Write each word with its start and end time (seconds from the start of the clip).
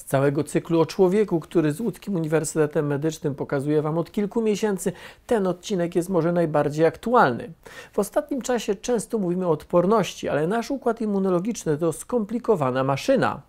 z 0.00 0.04
całego 0.04 0.44
cyklu 0.44 0.80
o 0.80 0.86
człowieku, 0.86 1.40
który 1.40 1.72
z 1.72 1.80
Łódzkim 1.80 2.14
Uniwersytetem 2.14 2.86
Medycznym 2.86 3.34
pokazuje 3.34 3.82
Wam 3.82 3.98
od 3.98 4.12
kilku 4.12 4.42
miesięcy, 4.42 4.92
ten 5.26 5.46
odcinek 5.46 5.96
jest 5.96 6.08
może 6.08 6.32
najbardziej 6.32 6.86
aktualny. 6.86 7.52
W 7.92 7.98
ostatnim 7.98 8.42
czasie 8.42 8.74
często 8.74 9.18
mówimy 9.18 9.46
o 9.46 9.50
odporności, 9.50 10.28
ale 10.28 10.46
nasz 10.46 10.70
układ 10.70 11.00
immunologiczny 11.00 11.78
to 11.78 11.92
skomplikowana 11.92 12.84
maszyna. 12.84 13.40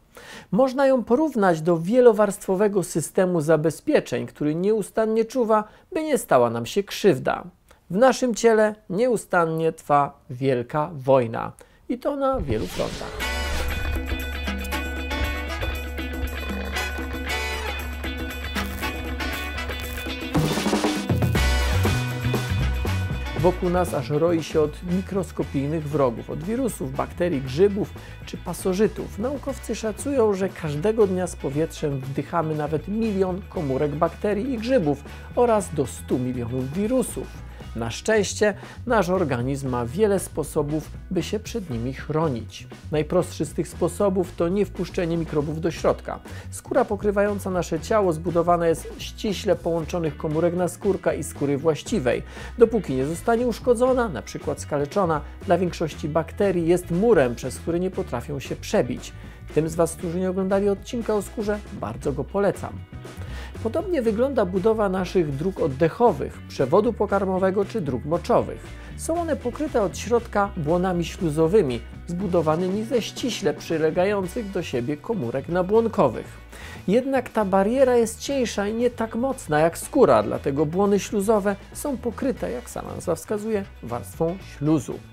Można 0.52 0.88
ją 0.88 1.04
porównać 1.04 1.62
do 1.62 1.78
wielowarstwowego 1.78 2.84
systemu 2.84 3.42
zabezpieczeń, 3.42 4.28
który 4.28 4.56
nieustannie 4.56 5.26
czuwa, 5.26 5.64
by 5.92 6.04
nie 6.04 6.18
stała 6.18 6.50
nam 6.50 6.66
się 6.66 6.84
krzywda. 6.84 7.44
W 7.90 7.96
naszym 7.96 8.36
ciele 8.36 8.76
nieustannie 8.90 9.72
trwa 9.72 10.20
wielka 10.30 10.90
wojna 10.94 11.52
i 11.90 12.00
to 12.00 12.16
na 12.16 12.40
wielu 12.42 12.68
frontach. 12.68 13.31
Wokół 23.42 23.70
nas 23.70 23.94
aż 23.94 24.10
roi 24.10 24.44
się 24.44 24.62
od 24.62 24.84
mikroskopijnych 24.84 25.90
wrogów, 25.90 26.30
od 26.30 26.44
wirusów, 26.44 26.96
bakterii, 26.96 27.42
grzybów 27.42 27.94
czy 28.26 28.38
pasożytów. 28.38 29.20
Naukowcy 29.20 29.76
szacują, 29.76 30.34
że 30.34 30.50
każdego 30.50 31.08
dnia 31.08 31.28
z 31.28 31.36
powietrzem 31.36 32.00
wdychamy 32.00 32.56
nawet 32.56 32.88
milion 32.88 33.42
komórek 33.50 33.96
bakterii 33.96 34.54
i 34.54 34.58
grzybów 34.58 35.04
oraz 35.36 35.74
do 35.74 35.88
100 35.88 36.18
milionów 36.18 36.74
wirusów. 36.74 37.28
Na 37.76 37.92
szczęście 37.92 38.54
nasz 38.88 39.10
organizm 39.10 39.70
ma 39.70 39.86
wiele 39.86 40.20
sposobów, 40.20 40.92
by 41.12 41.24
się 41.24 41.40
przed 41.40 41.70
nimi 41.70 41.94
chronić. 41.94 42.68
Najprostszy 42.92 43.46
z 43.46 43.54
tych 43.54 43.68
sposobów 43.68 44.36
to 44.36 44.48
niewpuszczenie 44.48 45.18
mikrobów 45.18 45.62
do 45.62 45.72
środka. 45.72 46.20
Skóra 46.52 46.86
pokrywająca 46.86 47.50
nasze 47.50 47.80
ciało 47.80 48.14
zbudowana 48.14 48.68
jest 48.68 48.94
ściśle 48.98 49.56
połączonych 49.56 50.18
komórek 50.18 50.56
naskórka 50.56 51.14
i 51.14 51.24
skóry 51.24 51.58
właściwej. 51.58 52.24
Dopóki 52.58 52.94
nie 52.94 53.06
zostanie 53.06 53.48
uszkodzona, 53.48 54.10
na 54.10 54.22
przykład 54.22 54.60
skaleczona, 54.62 55.22
dla 55.46 55.58
większości 55.58 56.10
bakterii 56.10 56.68
jest 56.68 56.92
murem, 56.92 57.36
przez 57.36 57.60
który 57.60 57.80
nie 57.80 57.92
potrafią 57.92 58.40
się 58.40 58.56
przebić. 58.56 59.14
Tym 59.56 59.70
z 59.70 59.76
Was, 59.76 59.96
którzy 59.96 60.20
nie 60.20 60.30
oglądali 60.30 60.70
odcinka 60.70 61.16
o 61.16 61.22
skórze, 61.22 61.60
bardzo 61.74 62.14
go 62.14 62.24
polecam. 62.24 62.74
Podobnie 63.64 64.02
wygląda 64.02 64.46
budowa 64.46 64.90
naszych 64.90 65.36
dróg 65.36 65.60
oddechowych, 65.60 66.38
przewodu 66.48 66.94
pokarmowego 66.94 67.66
czy 67.66 67.82
dróg 67.82 68.06
moczowych. 68.06 68.68
Są 68.98 69.22
one 69.22 69.36
pokryte 69.36 69.82
od 69.82 69.98
środka 69.98 70.50
błonami 70.58 71.06
śluzowymi, 71.06 71.80
zbudowanymi 72.08 72.84
ze 72.84 73.02
ściśle 73.02 73.54
przylegających 73.54 74.52
do 74.52 74.64
siebie 74.64 74.98
komórek 74.98 75.50
nabłonkowych. 75.50 76.26
Jednak 76.88 77.30
ta 77.30 77.46
bariera 77.46 77.96
jest 77.96 78.20
cieńsza 78.20 78.68
i 78.68 78.74
nie 78.74 78.90
tak 78.90 79.16
mocna 79.16 79.60
jak 79.60 79.78
skóra, 79.78 80.24
dlatego 80.24 80.66
błony 80.66 81.00
śluzowe 81.00 81.56
są 81.74 81.98
pokryte, 81.98 82.52
jak 82.52 82.70
sama 82.70 82.96
nazwa 82.96 83.16
wskazuje, 83.16 83.66
warstwą 83.84 84.38
śluzu. 84.58 85.11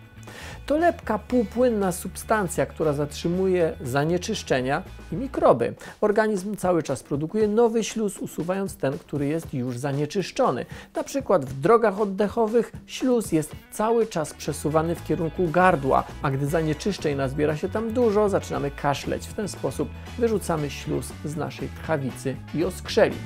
To 0.69 0.77
lepka, 0.77 1.19
półpłynna 1.19 1.93
substancja, 1.93 2.67
która 2.67 2.93
zatrzymuje 2.93 3.73
zanieczyszczenia 3.81 4.83
i 5.13 5.17
mikroby. 5.17 5.75
Organizm 6.01 6.57
cały 6.57 6.83
czas 6.83 7.03
produkuje 7.03 7.49
nowy 7.49 7.85
śluz, 7.85 8.19
usuwając 8.19 8.77
ten, 8.77 8.99
który 8.99 9.27
jest 9.27 9.55
już 9.55 9.79
zanieczyszczony. 9.79 10.67
Na 10.97 11.05
przykład 11.05 11.45
w 11.45 11.61
drogach 11.61 12.01
oddechowych 12.01 12.73
śluz 12.87 13.33
jest 13.33 13.53
cały 13.73 14.07
czas 14.07 14.35
przesuwany 14.35 14.95
w 14.95 15.05
kierunku 15.05 15.49
gardła, 15.49 16.05
a 16.23 16.31
gdy 16.31 16.47
zanieczyszczeń 16.47 17.17
nazbiera 17.17 17.57
się 17.57 17.69
tam 17.69 17.93
dużo, 17.93 18.29
zaczynamy 18.29 18.71
kaszleć. 18.71 19.27
W 19.27 19.35
ten 19.35 19.49
sposób 19.49 19.89
wyrzucamy 20.19 20.71
śluz 20.71 21.13
z 21.25 21.37
naszej 21.37 21.69
tchawicy 21.69 22.37
i 22.55 22.65
oskrzeli. 22.65 23.17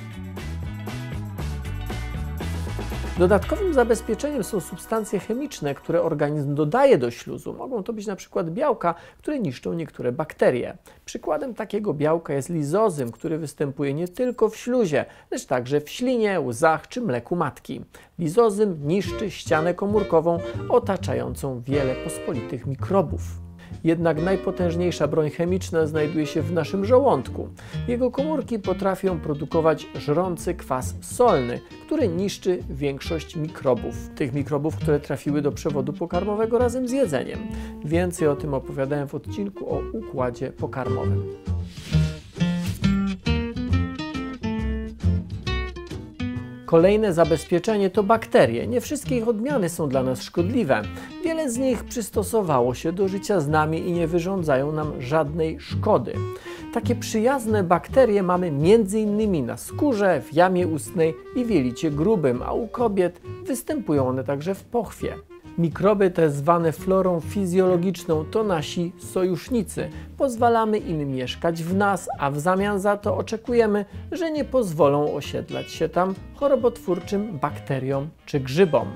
Dodatkowym 3.17 3.73
zabezpieczeniem 3.73 4.43
są 4.43 4.59
substancje 4.59 5.19
chemiczne, 5.19 5.75
które 5.75 6.01
organizm 6.01 6.55
dodaje 6.55 6.97
do 6.97 7.11
śluzu. 7.11 7.53
Mogą 7.53 7.83
to 7.83 7.93
być 7.93 8.07
na 8.07 8.15
przykład 8.15 8.49
białka, 8.49 8.95
które 9.17 9.39
niszczą 9.39 9.73
niektóre 9.73 10.11
bakterie. 10.11 10.77
Przykładem 11.05 11.53
takiego 11.53 11.93
białka 11.93 12.33
jest 12.33 12.49
lizozym, 12.49 13.11
który 13.11 13.37
występuje 13.37 13.93
nie 13.93 14.07
tylko 14.07 14.49
w 14.49 14.57
śluzie, 14.57 15.05
lecz 15.31 15.45
także 15.45 15.81
w 15.81 15.89
ślinie, 15.89 16.41
łzach 16.41 16.87
czy 16.87 17.01
mleku 17.01 17.35
matki. 17.35 17.81
Lizozym 18.19 18.87
niszczy 18.87 19.31
ścianę 19.31 19.73
komórkową 19.73 20.39
otaczającą 20.69 21.61
wiele 21.61 21.95
pospolitych 21.95 22.65
mikrobów. 22.65 23.42
Jednak 23.83 24.21
najpotężniejsza 24.21 25.07
broń 25.07 25.29
chemiczna 25.29 25.87
znajduje 25.87 26.25
się 26.25 26.41
w 26.41 26.51
naszym 26.51 26.85
żołądku. 26.85 27.47
Jego 27.87 28.11
komórki 28.11 28.59
potrafią 28.59 29.19
produkować 29.19 29.87
żrący 29.95 30.53
kwas 30.53 30.95
solny, 31.01 31.59
który 31.85 32.07
niszczy 32.07 32.59
większość 32.69 33.35
mikrobów. 33.35 33.95
Tych 34.15 34.33
mikrobów, 34.33 34.75
które 34.75 34.99
trafiły 34.99 35.41
do 35.41 35.51
przewodu 35.51 35.93
pokarmowego 35.93 36.57
razem 36.57 36.87
z 36.87 36.91
jedzeniem. 36.91 37.39
Więcej 37.85 38.27
o 38.27 38.35
tym 38.35 38.53
opowiadałem 38.53 39.07
w 39.07 39.15
odcinku 39.15 39.73
o 39.73 39.81
układzie 39.93 40.51
pokarmowym. 40.51 41.23
Kolejne 46.73 47.13
zabezpieczenie 47.13 47.89
to 47.89 48.03
bakterie. 48.03 48.67
Nie 48.67 48.81
wszystkie 48.81 49.17
ich 49.17 49.27
odmiany 49.27 49.69
są 49.69 49.89
dla 49.89 50.03
nas 50.03 50.21
szkodliwe. 50.21 50.81
Wiele 51.43 51.53
z 51.53 51.57
nich 51.57 51.83
przystosowało 51.83 52.73
się 52.73 52.91
do 52.91 53.07
życia 53.07 53.39
z 53.39 53.47
nami 53.47 53.79
i 53.79 53.91
nie 53.91 54.07
wyrządzają 54.07 54.71
nam 54.71 55.01
żadnej 55.01 55.59
szkody. 55.59 56.13
Takie 56.73 56.95
przyjazne 56.95 57.63
bakterie 57.63 58.23
mamy 58.23 58.47
m.in. 58.47 59.45
na 59.45 59.57
skórze, 59.57 60.21
w 60.21 60.33
jamie 60.33 60.67
ustnej 60.67 61.13
i 61.35 61.45
w 61.45 61.49
jelicie 61.49 61.91
grubym, 61.91 62.41
a 62.45 62.53
u 62.53 62.67
kobiet 62.67 63.21
występują 63.45 64.07
one 64.07 64.23
także 64.23 64.55
w 64.55 64.63
pochwie. 64.63 65.15
Mikroby 65.57 66.11
te 66.11 66.29
zwane 66.29 66.71
florą 66.71 67.19
fizjologiczną 67.19 68.25
to 68.25 68.43
nasi 68.43 68.91
sojusznicy. 68.99 69.89
Pozwalamy 70.17 70.77
im 70.77 71.11
mieszkać 71.11 71.63
w 71.63 71.75
nas, 71.75 72.09
a 72.19 72.31
w 72.31 72.39
zamian 72.39 72.79
za 72.79 72.97
to 72.97 73.17
oczekujemy, 73.17 73.85
że 74.11 74.31
nie 74.31 74.45
pozwolą 74.45 75.13
osiedlać 75.13 75.71
się 75.71 75.89
tam 75.89 76.15
chorobotwórczym 76.35 77.39
bakteriom 77.39 78.09
czy 78.25 78.39
grzybom 78.39 78.87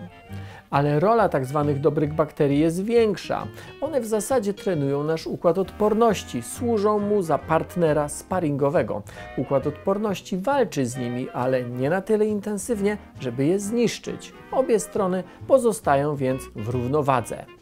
ale 0.70 1.00
rola 1.00 1.30
tak 1.30 1.46
zwanych 1.46 1.82
dobrych 1.82 2.14
bakterii 2.14 2.60
jest 2.60 2.84
większa. 2.84 3.48
One 3.82 4.02
w 4.02 4.06
zasadzie 4.06 4.54
trenują 4.54 5.04
nasz 5.04 5.28
układ 5.28 5.58
odporności, 5.58 6.42
służą 6.42 7.00
mu 7.00 7.22
za 7.22 7.38
partnera 7.38 8.10
sparingowego. 8.10 9.02
Układ 9.38 9.68
odporności 9.68 10.38
walczy 10.38 10.86
z 10.86 10.98
nimi, 10.98 11.30
ale 11.30 11.64
nie 11.64 11.90
na 11.90 12.02
tyle 12.02 12.26
intensywnie, 12.26 12.98
żeby 13.20 13.46
je 13.46 13.60
zniszczyć. 13.60 14.34
Obie 14.52 14.80
strony 14.80 15.24
pozostają 15.48 16.16
więc 16.16 16.44
w 16.56 16.70
równowadze. 16.70 17.57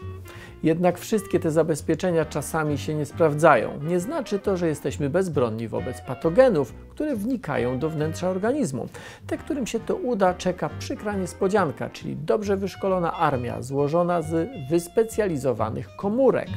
Jednak 0.65 0.99
wszystkie 0.99 1.39
te 1.39 1.51
zabezpieczenia 1.51 2.25
czasami 2.25 2.77
się 2.77 2.95
nie 2.95 3.05
sprawdzają. 3.05 3.79
Nie 3.83 3.99
znaczy 3.99 4.39
to, 4.39 4.57
że 4.57 4.67
jesteśmy 4.67 5.09
bezbronni 5.09 5.67
wobec 5.67 6.01
patogenów, 6.01 6.73
które 6.89 7.15
wnikają 7.15 7.79
do 7.79 7.89
wnętrza 7.89 8.29
organizmu. 8.29 8.87
Te, 9.27 9.37
którym 9.37 9.67
się 9.67 9.79
to 9.79 9.95
uda, 9.95 10.33
czeka 10.33 10.69
przykra 10.79 11.13
niespodzianka, 11.13 11.89
czyli 11.89 12.15
dobrze 12.15 12.57
wyszkolona 12.57 13.13
armia 13.13 13.61
złożona 13.61 14.21
z 14.21 14.49
wyspecjalizowanych 14.69 15.95
komórek. 15.95 16.49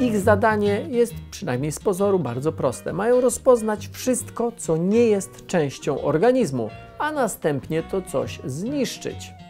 Ich 0.00 0.18
zadanie 0.18 0.86
jest, 0.88 1.14
przynajmniej 1.30 1.72
z 1.72 1.80
pozoru, 1.80 2.18
bardzo 2.18 2.52
proste. 2.52 2.92
Mają 2.92 3.20
rozpoznać 3.20 3.88
wszystko, 3.88 4.52
co 4.56 4.76
nie 4.76 5.06
jest 5.06 5.46
częścią 5.46 6.02
organizmu, 6.02 6.70
a 6.98 7.12
następnie 7.12 7.82
to 7.82 8.02
coś 8.02 8.40
zniszczyć. 8.44 9.41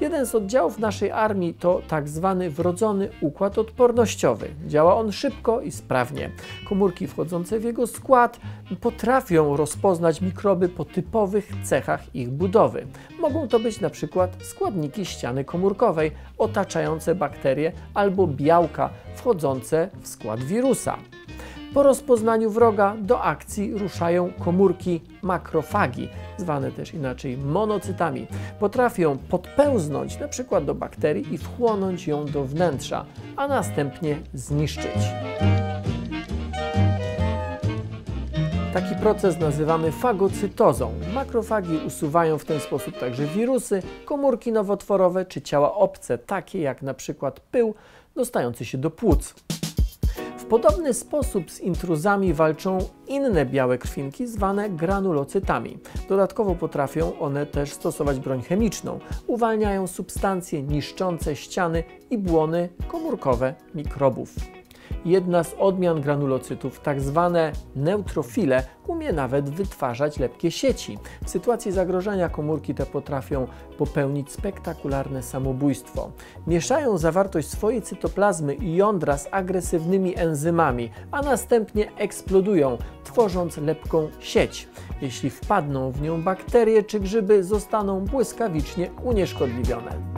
Jeden 0.00 0.26
z 0.26 0.34
oddziałów 0.34 0.78
naszej 0.78 1.10
armii 1.10 1.54
to 1.54 1.82
tak 1.88 2.08
zwany 2.08 2.50
wrodzony 2.50 3.08
układ 3.20 3.58
odpornościowy. 3.58 4.48
Działa 4.66 4.96
on 4.96 5.12
szybko 5.12 5.60
i 5.60 5.70
sprawnie. 5.70 6.30
Komórki 6.68 7.06
wchodzące 7.06 7.58
w 7.58 7.64
jego 7.64 7.86
skład 7.86 8.40
potrafią 8.80 9.56
rozpoznać 9.56 10.20
mikroby 10.20 10.68
po 10.68 10.84
typowych 10.84 11.48
cechach 11.64 12.14
ich 12.14 12.30
budowy. 12.30 12.86
Mogą 13.20 13.48
to 13.48 13.58
być 13.58 13.80
na 13.80 13.90
przykład 13.90 14.36
składniki 14.42 15.04
ściany 15.04 15.44
komórkowej 15.44 16.12
otaczające 16.38 17.14
bakterie 17.14 17.72
albo 17.94 18.26
białka 18.26 18.90
wchodzące 19.14 19.90
w 20.00 20.08
skład 20.08 20.40
wirusa. 20.40 20.96
Po 21.74 21.82
rozpoznaniu 21.82 22.50
wroga 22.50 22.96
do 23.00 23.22
akcji 23.22 23.78
ruszają 23.78 24.32
komórki 24.38 25.00
makrofagi, 25.22 26.08
zwane 26.38 26.72
też 26.72 26.94
inaczej 26.94 27.36
monocytami. 27.36 28.26
Potrafią 28.60 29.18
podpełznąć 29.18 30.16
np. 30.16 30.60
do 30.60 30.74
bakterii 30.74 31.34
i 31.34 31.38
wchłonąć 31.38 32.06
ją 32.06 32.24
do 32.24 32.44
wnętrza, 32.44 33.04
a 33.36 33.48
następnie 33.48 34.18
zniszczyć. 34.34 34.96
Taki 38.72 38.94
proces 38.94 39.38
nazywamy 39.38 39.92
fagocytozą. 39.92 40.92
Makrofagi 41.14 41.76
usuwają 41.86 42.38
w 42.38 42.44
ten 42.44 42.60
sposób 42.60 42.98
także 42.98 43.26
wirusy, 43.26 43.82
komórki 44.04 44.52
nowotworowe 44.52 45.26
czy 45.26 45.42
ciała 45.42 45.74
obce, 45.74 46.18
takie 46.18 46.60
jak 46.60 46.82
na 46.82 46.94
przykład 46.94 47.40
pył 47.40 47.74
dostający 48.16 48.64
się 48.64 48.78
do 48.78 48.90
płuc 48.90 49.34
podobny 50.48 50.94
sposób 50.94 51.50
z 51.50 51.60
intruzami 51.60 52.34
walczą 52.34 52.78
inne 53.08 53.46
białe 53.46 53.78
krwinki 53.78 54.26
zwane 54.26 54.70
granulocytami. 54.70 55.78
Dodatkowo 56.08 56.54
potrafią 56.54 57.18
one 57.18 57.46
też 57.46 57.72
stosować 57.72 58.20
broń 58.20 58.42
chemiczną. 58.42 58.98
Uwalniają 59.26 59.86
substancje 59.86 60.62
niszczące 60.62 61.36
ściany 61.36 61.84
i 62.10 62.18
błony 62.18 62.68
komórkowe 62.88 63.54
mikrobów. 63.74 64.55
Jedna 65.04 65.44
z 65.44 65.54
odmian 65.58 66.00
granulocytów, 66.00 66.80
tak 66.80 67.00
zwane 67.00 67.52
neutrofile, 67.76 68.62
umie 68.86 69.12
nawet 69.12 69.50
wytwarzać 69.50 70.18
lepkie 70.18 70.50
sieci. 70.50 70.98
W 71.24 71.30
sytuacji 71.30 71.72
zagrożenia 71.72 72.28
komórki 72.28 72.74
te 72.74 72.86
potrafią 72.86 73.46
popełnić 73.78 74.32
spektakularne 74.32 75.22
samobójstwo. 75.22 76.10
Mieszają 76.46 76.98
zawartość 76.98 77.48
swojej 77.48 77.82
cytoplazmy 77.82 78.54
i 78.54 78.74
jądra 78.74 79.18
z 79.18 79.28
agresywnymi 79.30 80.18
enzymami, 80.18 80.90
a 81.10 81.22
następnie 81.22 81.96
eksplodują, 81.96 82.78
tworząc 83.04 83.56
lepką 83.56 84.08
sieć. 84.20 84.68
Jeśli 85.02 85.30
wpadną 85.30 85.90
w 85.90 86.02
nią 86.02 86.22
bakterie 86.22 86.82
czy 86.82 87.00
grzyby, 87.00 87.44
zostaną 87.44 88.00
błyskawicznie 88.00 88.90
unieszkodliwione. 89.04 90.15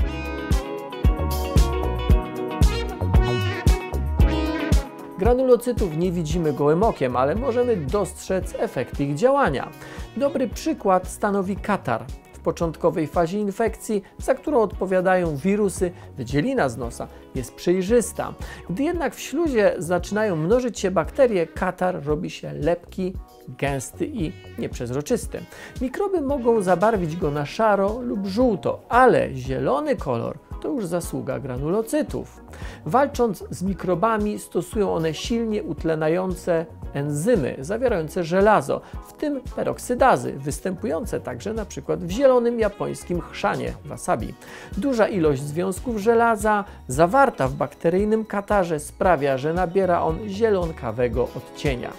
Granulocytów 5.19 5.97
nie 5.97 6.13
widzimy 6.13 6.53
gołym 6.53 6.83
okiem, 6.83 7.17
ale 7.17 7.35
możemy 7.35 7.77
dostrzec 7.77 8.55
efekty 8.59 9.05
ich 9.05 9.15
działania. 9.15 9.71
Dobry 10.17 10.49
przykład 10.49 11.09
stanowi 11.09 11.57
katar. 11.57 12.05
W 12.33 12.39
początkowej 12.39 13.07
fazie 13.07 13.39
infekcji, 13.39 14.03
za 14.19 14.35
którą 14.35 14.61
odpowiadają 14.61 15.37
wirusy, 15.37 15.93
wydzielina 16.17 16.69
z 16.69 16.77
nosa 16.77 17.09
jest 17.35 17.55
przejrzysta. 17.55 18.35
Gdy 18.71 18.83
jednak 18.83 19.15
w 19.15 19.21
śluzie 19.21 19.75
zaczynają 19.79 20.37
mnożyć 20.37 20.79
się 20.79 20.91
bakterie, 20.91 21.47
katar 21.47 22.05
robi 22.05 22.31
się 22.31 22.53
lepki, 22.53 23.15
gęsty 23.49 24.07
i 24.07 24.33
nieprzezroczysty. 24.59 25.41
Mikroby 25.81 26.21
mogą 26.21 26.63
zabarwić 26.63 27.17
go 27.17 27.31
na 27.31 27.47
szaro 27.47 28.01
lub 28.01 28.27
żółto, 28.27 28.81
ale 28.89 29.35
zielony 29.35 29.97
kolor 29.97 30.48
to 30.61 30.69
już 30.69 30.87
zasługa 30.87 31.41
granulocytów. 31.41 32.41
Walcząc 32.87 33.45
z 33.51 33.63
mikrobami, 33.63 34.39
stosują 34.39 34.95
one 34.95 35.15
silnie 35.15 35.63
utlenające 35.63 36.67
enzymy 36.95 37.57
zawierające 37.61 38.25
żelazo, 38.25 38.81
w 39.09 39.13
tym 39.13 39.41
peroksydazy, 39.57 40.33
występujące 40.33 41.21
także 41.21 41.55
przykład 41.65 42.05
w 42.05 42.11
zielonym 42.11 42.61
japońskim 42.61 43.21
chrzanie 43.21 43.73
wasabi. 43.85 44.35
Duża 44.77 45.09
ilość 45.09 45.43
związków 45.43 45.99
żelaza 45.99 46.65
zawarta 46.89 47.49
w 47.49 47.55
bakteryjnym 47.55 48.25
katarze 48.25 48.81
sprawia, 48.81 49.39
że 49.39 49.55
nabiera 49.55 50.03
on 50.03 50.29
zielonkawego 50.29 51.29
odcienia. 51.37 51.93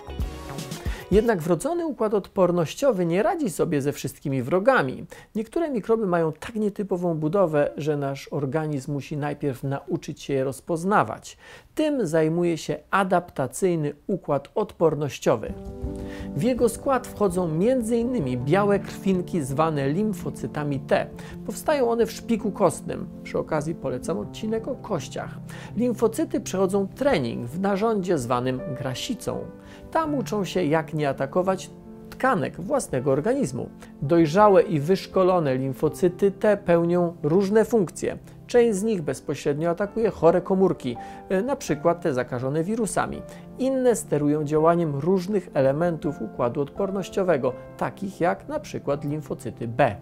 Jednak 1.11 1.41
wrodzony 1.41 1.85
układ 1.85 2.13
odpornościowy 2.13 3.05
nie 3.05 3.23
radzi 3.23 3.49
sobie 3.49 3.81
ze 3.81 3.91
wszystkimi 3.91 4.43
wrogami. 4.43 5.05
Niektóre 5.35 5.69
mikroby 5.69 6.07
mają 6.07 6.31
tak 6.31 6.55
nietypową 6.55 7.17
budowę, 7.17 7.71
że 7.77 7.97
nasz 7.97 8.27
organizm 8.27 8.91
musi 8.91 9.17
najpierw 9.17 9.63
nauczyć 9.63 10.21
się 10.21 10.33
je 10.33 10.43
rozpoznawać. 10.43 11.37
Tym 11.75 12.07
zajmuje 12.07 12.57
się 12.57 12.77
adaptacyjny 12.91 13.93
układ 14.07 14.49
odpornościowy. 14.55 15.53
W 16.35 16.43
jego 16.43 16.69
skład 16.69 17.07
wchodzą 17.07 17.45
m.in. 17.45 18.45
białe 18.45 18.79
krwinki 18.79 19.41
zwane 19.41 19.89
limfocytami 19.89 20.79
T. 20.79 21.07
Powstają 21.45 21.91
one 21.91 22.05
w 22.05 22.11
szpiku 22.11 22.51
kostnym. 22.51 23.07
Przy 23.23 23.39
okazji 23.39 23.75
polecam 23.75 24.17
odcinek 24.17 24.67
o 24.67 24.75
kościach. 24.75 25.39
Limfocyty 25.77 26.41
przechodzą 26.41 26.87
trening 26.87 27.45
w 27.45 27.59
narządzie 27.59 28.17
zwanym 28.17 28.61
grasicą. 28.77 29.39
Tam 29.91 30.15
uczą 30.15 30.45
się, 30.45 30.63
jak 30.63 30.93
nie 30.93 31.09
atakować 31.09 31.69
tkanek 32.09 32.61
własnego 32.61 33.11
organizmu. 33.11 33.69
Dojrzałe 34.01 34.61
i 34.61 34.79
wyszkolone 34.79 35.55
limfocyty 35.55 36.31
T 36.31 36.57
pełnią 36.57 37.15
różne 37.23 37.65
funkcje. 37.65 38.17
Część 38.47 38.77
z 38.77 38.83
nich 38.83 39.01
bezpośrednio 39.01 39.69
atakuje 39.69 40.09
chore 40.09 40.41
komórki, 40.41 40.97
e, 41.29 41.41
przykład 41.55 42.01
te 42.01 42.13
zakażone 42.13 42.63
wirusami. 42.63 43.21
Inne 43.59 43.95
sterują 43.95 44.43
działaniem 44.43 44.95
różnych 44.95 45.49
elementów 45.53 46.21
układu 46.21 46.61
odpornościowego, 46.61 47.53
takich 47.77 48.21
jak 48.21 48.47
przykład 48.59 49.03
limfocyty 49.03 49.67
B. 49.67 49.95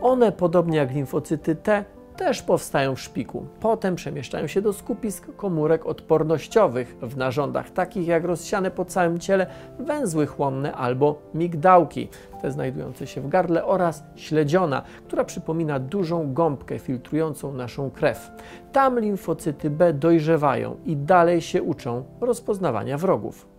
One, 0.00 0.32
podobnie 0.32 0.76
jak 0.78 0.94
limfocyty 0.94 1.56
T, 1.56 1.84
też 2.26 2.42
powstają 2.42 2.94
w 2.94 3.00
szpiku. 3.00 3.46
Potem 3.60 3.94
przemieszczają 3.96 4.46
się 4.46 4.62
do 4.62 4.72
skupisk 4.72 5.36
komórek 5.36 5.86
odpornościowych 5.86 6.96
w 7.02 7.16
narządach, 7.16 7.70
takich 7.70 8.06
jak 8.06 8.24
rozsiane 8.24 8.70
po 8.70 8.84
całym 8.84 9.18
ciele 9.18 9.46
węzły 9.78 10.26
chłonne 10.26 10.72
albo 10.72 11.22
migdałki, 11.34 12.08
te 12.42 12.50
znajdujące 12.50 13.06
się 13.06 13.20
w 13.20 13.28
gardle 13.28 13.64
oraz 13.64 14.04
śledziona, 14.16 14.82
która 15.06 15.24
przypomina 15.24 15.78
dużą 15.78 16.34
gąbkę 16.34 16.78
filtrującą 16.78 17.54
naszą 17.54 17.90
krew. 17.90 18.30
Tam 18.72 19.00
limfocyty 19.00 19.70
B 19.70 19.92
dojrzewają 19.92 20.76
i 20.84 20.96
dalej 20.96 21.40
się 21.40 21.62
uczą 21.62 22.04
rozpoznawania 22.20 22.98
wrogów. 22.98 23.51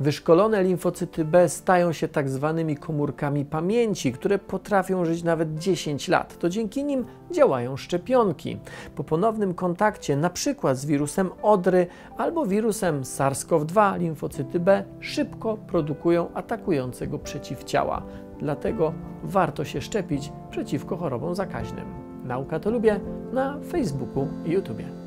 Wyszkolone 0.00 0.62
limfocyty 0.62 1.24
B 1.24 1.48
stają 1.48 1.92
się 1.92 2.08
tak 2.08 2.28
zwanymi 2.28 2.76
komórkami 2.76 3.44
pamięci, 3.44 4.12
które 4.12 4.38
potrafią 4.38 5.04
żyć 5.04 5.22
nawet 5.22 5.58
10 5.58 6.08
lat. 6.08 6.38
To 6.38 6.48
dzięki 6.48 6.84
nim 6.84 7.04
działają 7.30 7.76
szczepionki. 7.76 8.58
Po 8.94 9.04
ponownym 9.04 9.54
kontakcie, 9.54 10.12
np. 10.14 10.74
z 10.74 10.86
wirusem 10.86 11.30
odry 11.42 11.86
albo 12.16 12.46
wirusem 12.46 13.02
SARS-CoV-2, 13.02 13.98
limfocyty 13.98 14.60
B 14.60 14.84
szybko 15.00 15.56
produkują 15.56 16.28
atakującego 16.34 17.18
przeciwciała. 17.18 18.02
Dlatego 18.38 18.92
warto 19.22 19.64
się 19.64 19.80
szczepić 19.80 20.32
przeciwko 20.50 20.96
chorobom 20.96 21.34
zakaźnym. 21.34 21.86
Nauka 22.24 22.60
to 22.60 22.70
lubię 22.70 23.00
na 23.32 23.60
Facebooku 23.70 24.28
i 24.44 24.50
YouTubie. 24.50 24.99